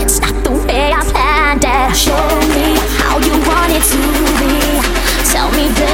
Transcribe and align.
It's 0.00 0.20
not 0.20 0.44
the 0.44 0.52
way 0.66 0.92
I 0.92 1.02
planned 1.12 1.64
it. 1.64 1.96
Show 1.96 2.26
me 2.54 2.76
how 2.98 3.18
you 3.18 3.34
want 3.48 3.72
it 3.72 3.84
to 3.92 3.98
be. 4.40 5.30
Tell 5.30 5.50
me. 5.52 5.93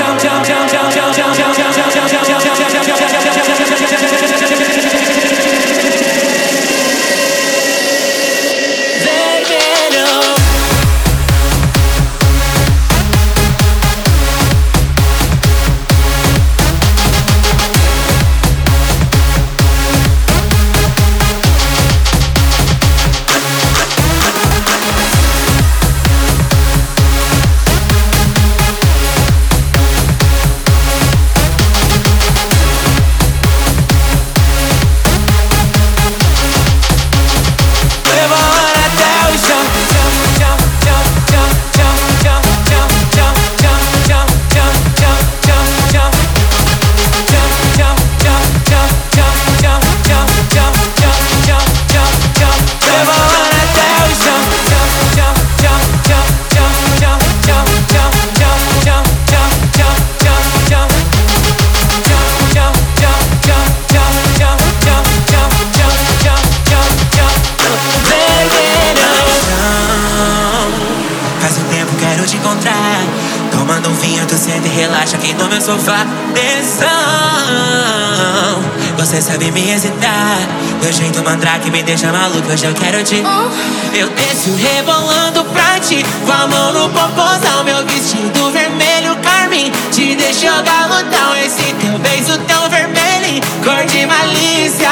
deixa 81.91 82.09
maluco, 82.09 82.49
hoje 82.49 82.65
eu 82.65 82.73
quero 82.73 83.03
te. 83.03 83.21
Oh. 83.21 83.93
Eu 83.93 84.07
desço 84.11 84.55
rebolando 84.55 85.43
pra 85.45 85.77
ti, 85.77 86.05
com 86.25 86.31
a 86.31 86.47
mão 86.47 86.71
no 86.71 86.89
popozão, 86.89 87.65
meu 87.65 87.85
vestido 87.85 88.49
vermelho 88.49 89.13
carmim. 89.17 89.69
Te 89.91 90.15
deixou 90.15 90.63
galotão, 90.63 91.35
esse 91.43 91.73
teu 91.81 91.99
beijo 91.99 92.37
tão 92.47 92.69
vermelho, 92.69 93.43
cor 93.61 93.85
de 93.85 94.05
malícia. 94.05 94.89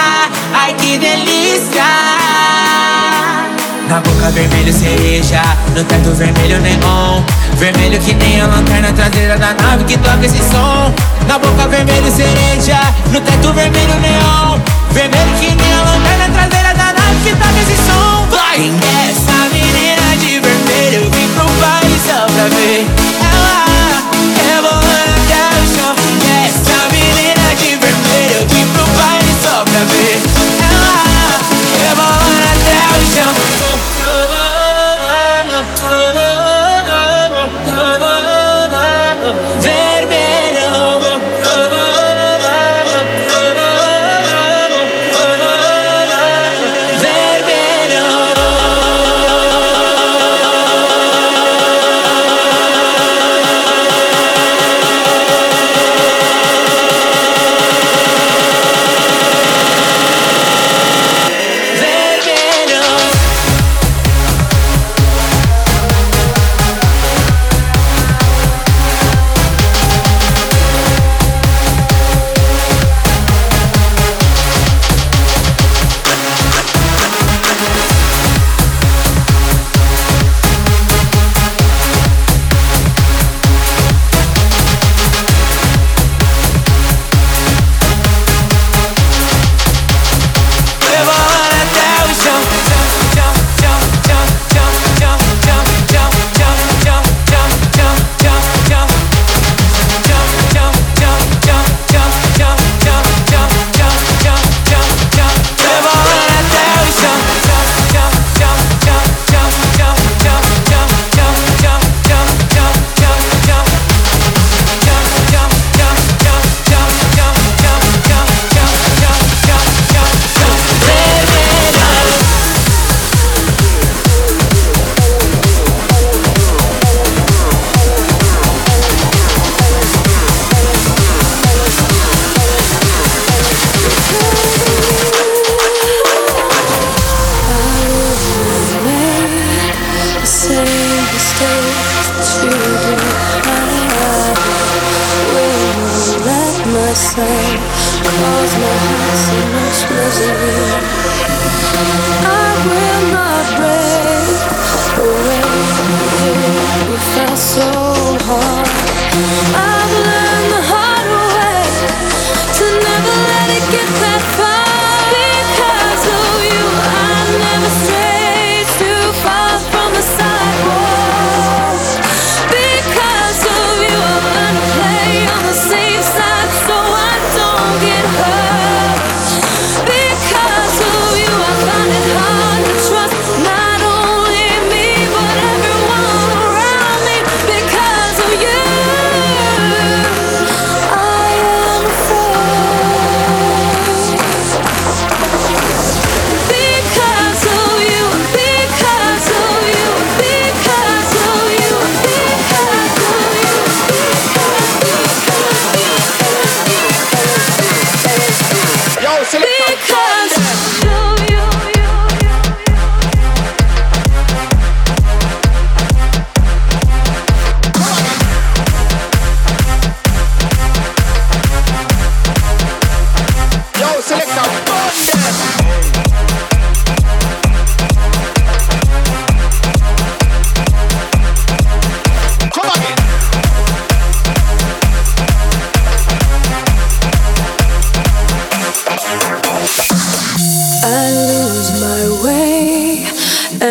Ai 0.53 0.73
que 0.73 0.97
delícia! 0.97 1.85
Na 3.87 4.01
boca 4.01 4.29
vermelho 4.31 4.73
cereja, 4.73 5.41
no 5.75 5.83
teto 5.83 6.11
vermelho 6.13 6.59
neon 6.59 7.23
Vermelho 7.55 7.99
que 7.99 8.13
nem 8.13 8.39
a 8.39 8.45
lanterna 8.45 8.93
traseira 8.93 9.35
da 9.35 9.53
nave 9.53 9.83
que 9.85 9.97
toca 9.97 10.23
esse 10.23 10.37
som 10.37 10.93
Na 11.27 11.39
boca 11.39 11.67
vermelho 11.67 12.11
cereja, 12.11 12.79
no 13.11 13.19
teto 13.19 13.51
vermelho 13.51 13.95
neon 13.99 14.59
Vermelho 14.91 15.33
que 15.39 15.55
nem 15.55 15.73
a 15.73 15.81
lanterna 15.81 16.29
traseira 16.31 16.58
que 17.29 17.35
tá 17.35 17.51
nesse 17.51 17.75
som, 17.75 18.25
vai! 18.31 18.55
Quem 18.55 18.71
é 18.71 19.11
essa 19.11 19.49
menina 19.53 20.17
de 20.17 20.39
vermelho? 20.39 21.03
Eu 21.03 21.11
vim 21.11 21.27
pro 21.35 21.47
baile 21.61 21.99
só 21.99 22.25
pra 22.25 22.47
ver. 22.55 22.98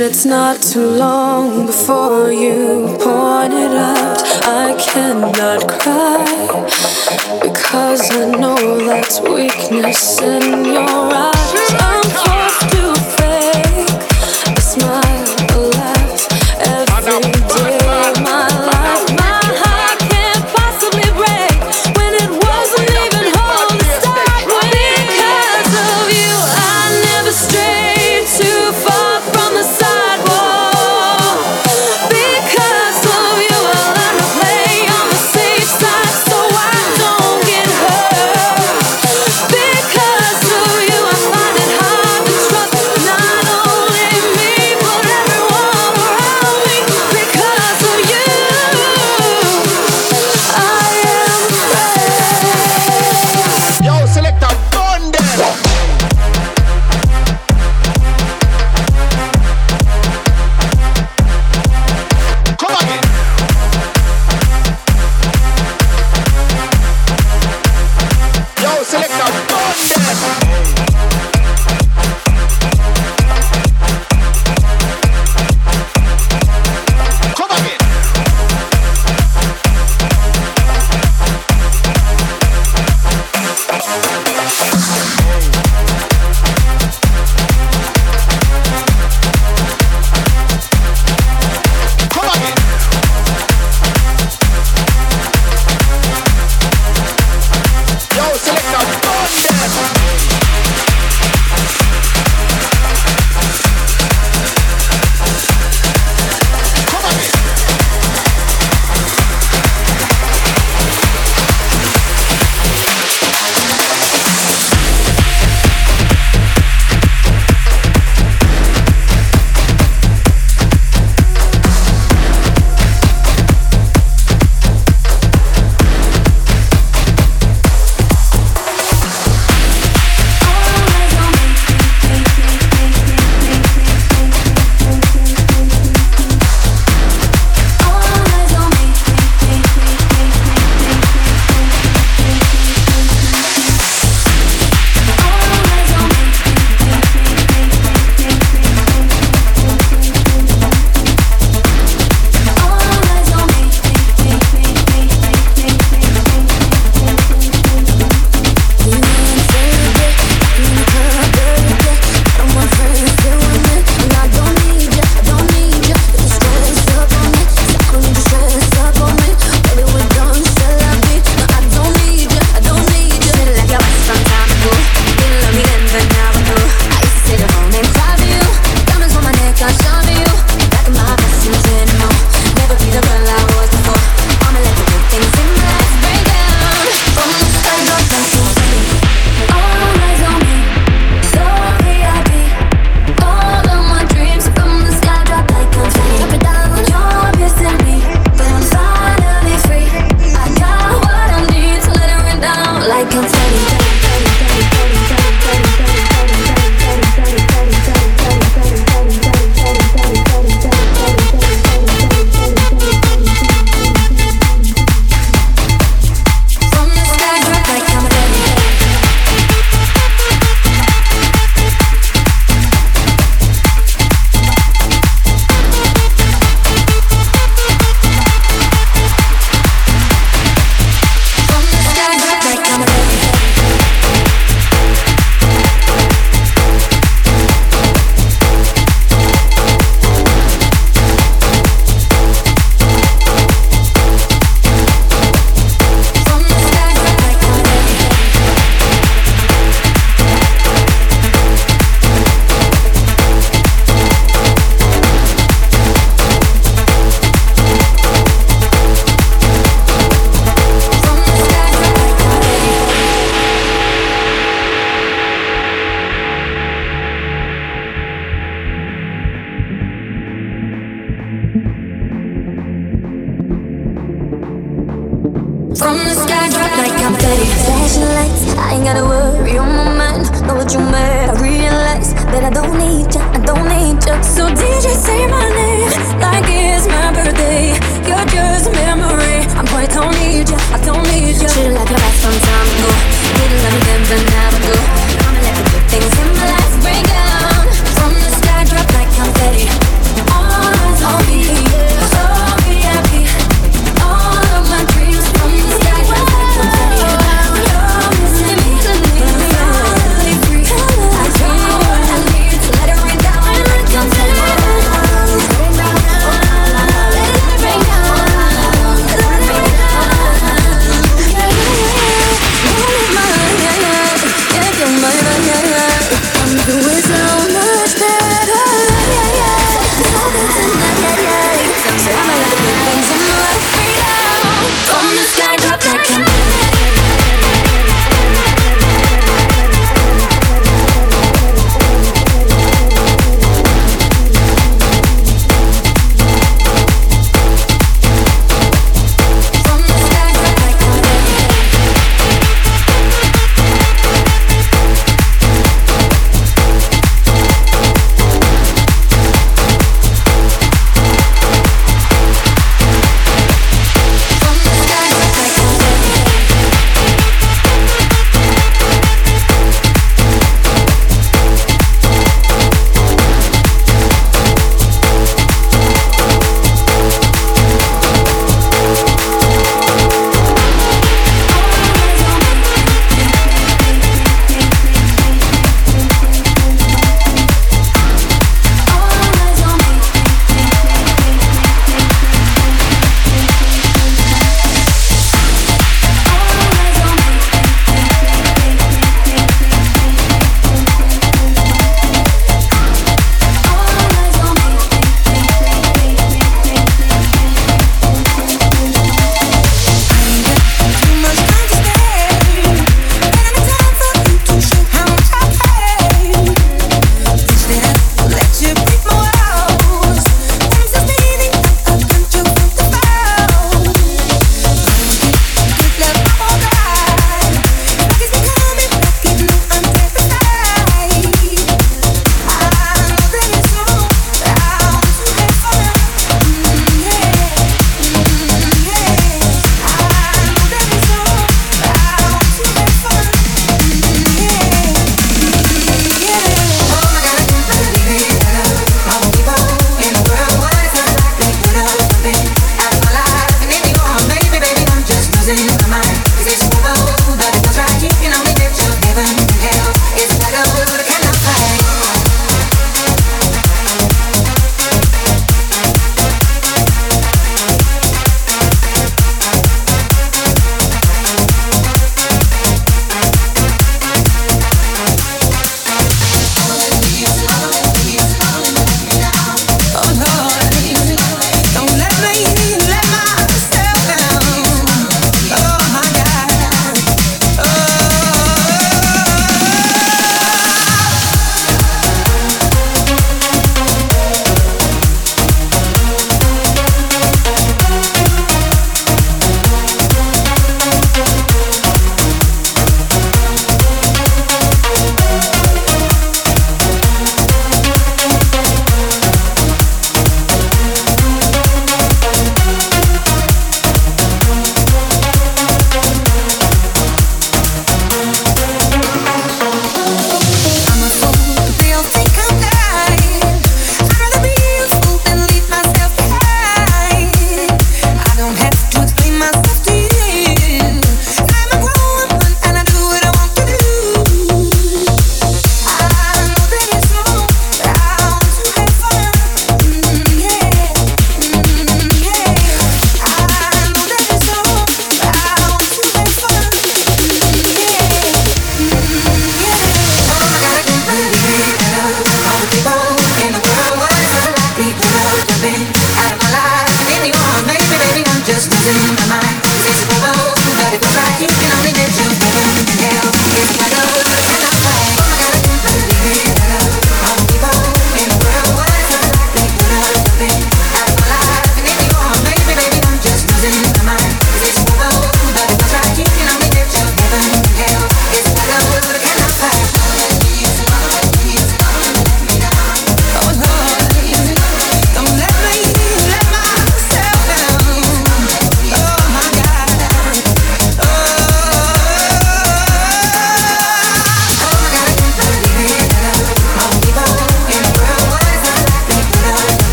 And 0.00 0.08
it's 0.08 0.24
not 0.24 0.62
too 0.62 0.86
long 0.86 1.66
before 1.66 2.32
you 2.32 2.96
point 3.02 3.52
it 3.52 3.72
out. 3.72 4.22
I 4.46 4.74
cannot 4.80 5.68
cry 5.68 6.24
because 7.42 8.10
I 8.10 8.30
know 8.30 8.78
that's 8.78 9.20
weakness 9.20 10.22
in 10.22 10.64
your 10.64 10.88
eyes. 10.88 11.74
I'm 11.80 12.29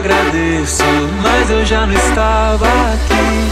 agradeço, 0.00 0.82
mas 1.22 1.50
eu 1.50 1.64
já 1.66 1.86
não 1.86 1.94
estava 1.94 2.64
aqui. 2.64 3.50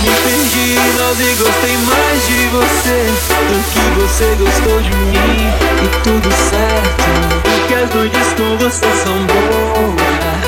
Me 0.00 0.10
perdi, 0.24 0.74
não 0.96 1.12
e 1.12 1.34
gostei 1.34 1.76
mais 1.76 2.26
de 2.26 2.48
você 2.48 2.98
do 3.48 3.58
que 3.70 3.82
você 4.00 4.34
gostou 4.40 4.80
de 4.80 4.90
mim. 4.90 5.52
E 5.82 5.88
tudo 6.02 6.32
certo, 6.32 7.04
porque 7.44 7.74
as 7.74 7.94
noites 7.94 8.32
com 8.38 8.56
você 8.56 8.88
são 9.04 9.26
boas. 9.26 10.00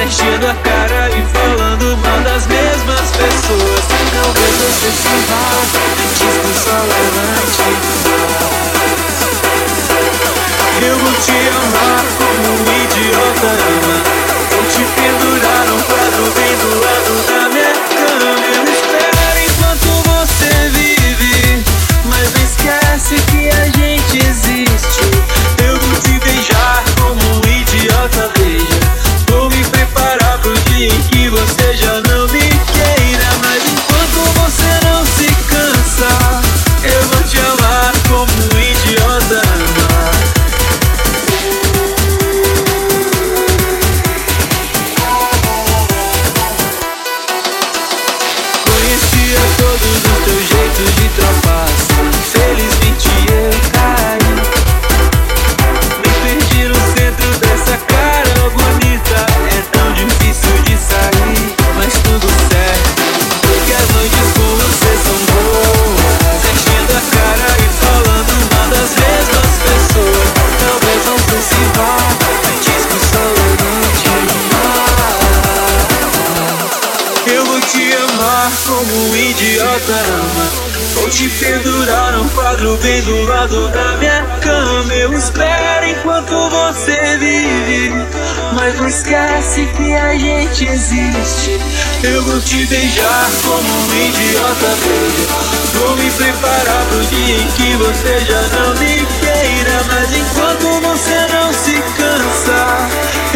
Enchendo 0.03 0.47
a 0.47 0.55
cara 0.55 1.11
e 1.11 1.23
falando 1.33 1.97
mal 1.99 2.21
das 2.21 2.47
mesmas 2.47 3.11
pessoas. 3.13 3.85
Talvez 4.15 4.55
você 4.57 4.91
se 4.91 5.15
vá 5.29 5.45
antes 5.61 6.19
que 6.19 6.25
o 6.25 6.55
sol 6.65 6.85
levante. 6.89 7.69
Eu 10.87 10.97
vou 10.99 11.13
te 11.13 11.37
amar 11.49 12.05
como 12.19 12.49
um 12.49 12.69
idiota 12.83 13.47
ama. 13.47 14.44
Esquece 22.45 23.17
que 23.31 23.51
a 23.51 23.64
Não 88.77 88.89
esquece 88.89 89.67
que 89.77 89.95
a 89.95 90.17
gente 90.17 90.67
existe. 90.67 91.61
Eu 92.03 92.23
vou 92.25 92.41
te 92.41 92.67
beijar 92.67 93.31
como 93.45 93.61
um 93.61 93.95
idiota, 93.95 94.75
veja. 94.83 95.27
Vou 95.75 95.97
me 95.97 96.11
preparar 96.11 96.85
pro 96.89 97.01
dia 97.07 97.37
em 97.37 97.47
que 97.53 97.77
você 97.77 98.21
já 98.21 98.43
não 98.57 98.75
me 98.75 99.07
queira. 99.21 99.85
Mas 99.87 100.13
enquanto 100.17 100.81
você 100.81 101.27
não 101.33 101.53
se 101.53 101.81
cansa, 101.97 102.89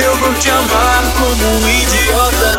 eu 0.02 0.16
vou 0.16 0.34
te 0.34 0.50
amar 0.50 1.04
como 1.18 1.44
um 1.56 1.68
idiota. 1.68 2.52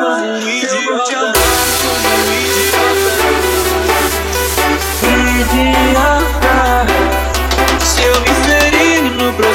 Como 0.00 0.32
um 0.32 0.48
idiota. 0.48 0.74
Eu 0.74 0.96
vou 0.96 1.04
te 1.04 1.14
amar 1.14 1.34
como 1.82 2.08
um 2.18 2.32
idiota. 2.32 3.34
Idiota. 5.40 6.13